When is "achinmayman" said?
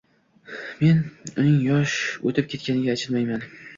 2.99-3.47